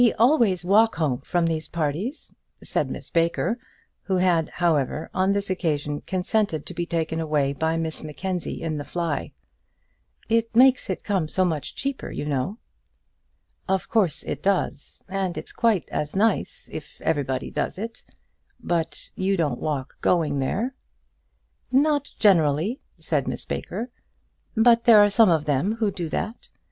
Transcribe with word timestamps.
"We 0.01 0.13
always 0.13 0.65
walk 0.65 0.95
home 0.95 1.21
from 1.21 1.45
these 1.45 1.67
parties," 1.67 2.33
said 2.63 2.89
Miss 2.89 3.11
Baker, 3.11 3.59
who 4.05 4.17
had, 4.17 4.49
however, 4.49 5.11
on 5.13 5.33
this 5.33 5.47
occasion, 5.51 6.01
consented 6.01 6.65
to 6.65 6.73
be 6.73 6.87
taken 6.87 7.19
away 7.19 7.53
by 7.53 7.77
Miss 7.77 8.03
Mackenzie 8.03 8.63
in 8.63 8.77
the 8.77 8.83
fly. 8.83 9.31
"It 10.27 10.55
makes 10.55 10.89
it 10.89 11.03
come 11.03 11.27
so 11.27 11.45
much 11.45 11.75
cheaper, 11.75 12.09
you 12.09 12.25
know." 12.25 12.57
"Of 13.69 13.89
course 13.89 14.23
it 14.23 14.41
does; 14.41 15.03
and 15.07 15.37
it's 15.37 15.51
quite 15.51 15.87
as 15.91 16.15
nice 16.15 16.67
if 16.71 16.99
everybody 17.01 17.51
does 17.51 17.77
it. 17.77 18.03
But 18.59 19.11
you 19.13 19.37
don't 19.37 19.59
walk 19.61 20.01
going 20.01 20.39
there?" 20.39 20.73
"Not 21.71 22.09
generally," 22.17 22.79
said 22.97 23.27
Miss 23.27 23.45
Baker; 23.45 23.91
"but 24.57 24.85
there 24.85 25.03
are 25.03 25.11
some 25.11 25.29
of 25.29 25.45
them 25.45 25.75
who 25.75 25.91
do 25.91 26.09
that. 26.09 26.49